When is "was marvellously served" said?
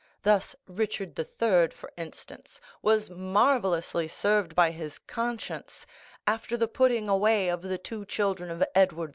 2.81-4.55